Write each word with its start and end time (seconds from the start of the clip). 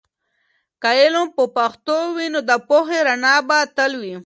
که 0.81 0.89
علم 1.01 1.25
په 1.35 1.43
پښتو 1.57 1.97
وي، 2.15 2.27
نو 2.33 2.39
د 2.49 2.51
پوهې 2.67 2.99
رڼا 3.07 3.35
به 3.47 3.57
تل 3.77 3.91
وي. 4.01 4.15